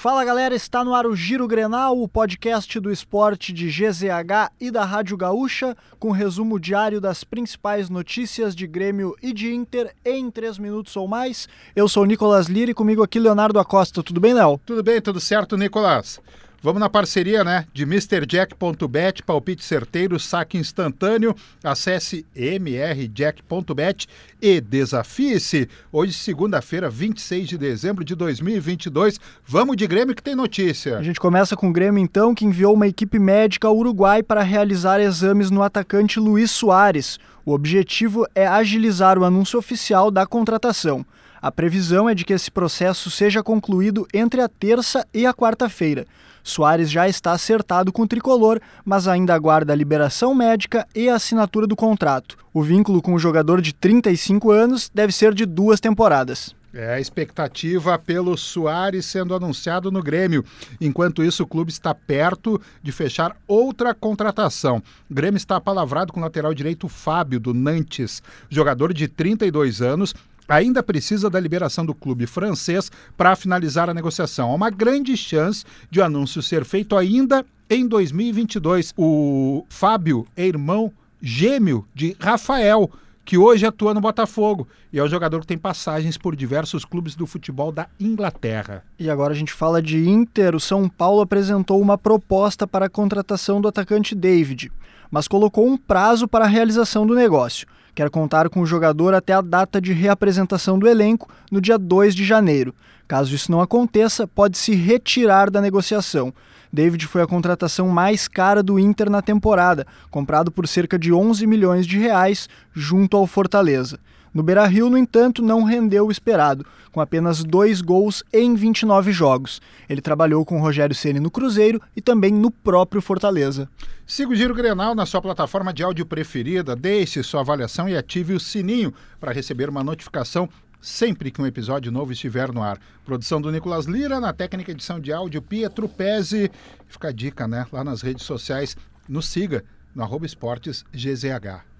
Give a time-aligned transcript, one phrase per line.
[0.00, 4.70] Fala galera, está no ar o Giro Grenal, o podcast do esporte de GZH e
[4.70, 10.30] da Rádio Gaúcha, com resumo diário das principais notícias de Grêmio e de Inter em
[10.30, 11.48] 3 minutos ou mais.
[11.74, 14.00] Eu sou o Nicolas Lira e comigo aqui Leonardo Acosta.
[14.00, 14.60] Tudo bem, Léo?
[14.64, 16.20] Tudo bem, tudo certo, Nicolas.
[16.60, 17.66] Vamos na parceria, né?
[17.72, 21.32] De MrJack.bet, palpite certeiro, saque instantâneo.
[21.62, 24.08] Acesse mrjack.bet
[24.42, 25.68] e desafie-se.
[25.92, 29.20] Hoje, segunda-feira, 26 de dezembro de 2022.
[29.46, 30.98] Vamos de Grêmio que tem notícia.
[30.98, 34.42] A gente começa com o Grêmio, então, que enviou uma equipe médica ao Uruguai para
[34.42, 37.20] realizar exames no atacante Luiz Soares.
[37.46, 41.06] O objetivo é agilizar o anúncio oficial da contratação.
[41.40, 46.04] A previsão é de que esse processo seja concluído entre a terça e a quarta-feira.
[46.48, 51.16] Soares já está acertado com o tricolor, mas ainda aguarda a liberação médica e a
[51.16, 52.36] assinatura do contrato.
[52.52, 56.56] O vínculo com o jogador de 35 anos deve ser de duas temporadas.
[56.72, 60.44] É a expectativa pelo Soares sendo anunciado no Grêmio.
[60.80, 64.82] Enquanto isso, o clube está perto de fechar outra contratação.
[65.10, 68.22] O Grêmio está apalavrado com o lateral direito Fábio, do Nantes.
[68.50, 70.14] Jogador de 32 anos,
[70.48, 74.50] ainda precisa da liberação do clube francês para finalizar a negociação.
[74.50, 78.94] Há uma grande chance de o anúncio ser feito ainda em 2022.
[78.96, 82.90] O Fábio é irmão gêmeo de Rafael,
[83.24, 87.14] que hoje atua no Botafogo e é um jogador que tem passagens por diversos clubes
[87.14, 88.82] do futebol da Inglaterra.
[88.98, 90.54] E agora a gente fala de Inter.
[90.54, 94.72] O São Paulo apresentou uma proposta para a contratação do atacante David,
[95.10, 97.66] mas colocou um prazo para a realização do negócio
[97.98, 102.14] quer contar com o jogador até a data de reapresentação do elenco, no dia 2
[102.14, 102.72] de janeiro.
[103.08, 106.32] Caso isso não aconteça, pode se retirar da negociação.
[106.72, 111.44] David foi a contratação mais cara do Inter na temporada, comprado por cerca de 11
[111.44, 113.98] milhões de reais junto ao Fortaleza.
[114.38, 119.60] No Beira-Rio, no entanto, não rendeu o esperado, com apenas dois gols em 29 jogos.
[119.88, 123.68] Ele trabalhou com Rogério Ceni no Cruzeiro e também no próprio Fortaleza.
[124.06, 128.32] Siga o Giro Grenal na sua plataforma de áudio preferida, deixe sua avaliação e ative
[128.32, 130.48] o sininho para receber uma notificação
[130.80, 132.78] sempre que um episódio novo estiver no ar.
[133.04, 136.48] Produção do Nicolas Lira, na técnica edição de áudio Pietro Pese.
[136.86, 137.66] Fica a dica, né?
[137.72, 138.76] Lá nas redes sociais,
[139.08, 141.77] nos siga no arroba esportes GZH.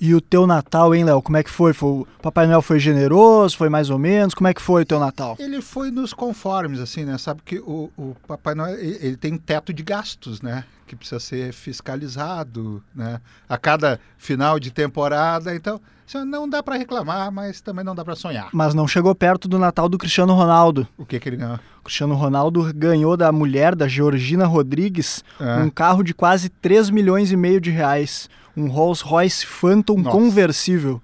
[0.00, 1.20] E o teu Natal, hein, Léo?
[1.20, 1.72] Como é que foi?
[1.72, 1.88] foi?
[1.88, 3.56] O Papai Noel foi generoso?
[3.56, 4.32] Foi mais ou menos?
[4.32, 5.36] Como é que foi o teu Natal?
[5.38, 7.18] Ele foi nos conformes, assim, né?
[7.18, 10.64] Sabe que o, o Papai Noel, ele, ele tem teto de gastos, né?
[10.88, 13.20] Que precisa ser fiscalizado, né?
[13.48, 15.80] A cada final de temporada, então...
[16.26, 18.48] Não dá para reclamar, mas também não dá para sonhar.
[18.50, 20.88] Mas não chegou perto do Natal do Cristiano Ronaldo.
[20.96, 21.60] O que, que ele ganhou?
[21.80, 25.56] O Cristiano Ronaldo ganhou da mulher, da Georgina Rodrigues, é.
[25.56, 28.26] um carro de quase 3 milhões e meio de reais
[28.58, 30.10] um Rolls Royce Phantom Nossa.
[30.10, 31.00] conversível.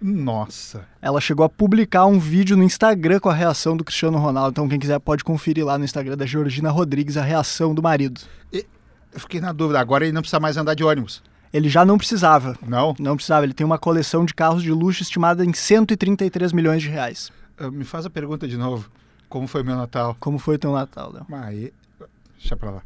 [0.00, 0.86] Nossa.
[1.00, 4.50] Ela chegou a publicar um vídeo no Instagram com a reação do Cristiano Ronaldo.
[4.50, 8.20] Então, quem quiser pode conferir lá no Instagram da Georgina Rodrigues a reação do marido.
[9.16, 11.22] Eu fiquei na dúvida, agora ele não precisa mais andar de ônibus.
[11.50, 12.54] Ele já não precisava.
[12.60, 12.94] Não?
[12.98, 13.46] Não precisava.
[13.46, 17.32] Ele tem uma coleção de carros de luxo estimada em 133 milhões de reais.
[17.58, 18.90] Uh, me faz a pergunta de novo.
[19.26, 20.14] Como foi meu Natal?
[20.20, 21.24] Como foi o teu Natal, Léo?
[21.30, 21.70] Mas,
[22.38, 22.82] deixa pra lá.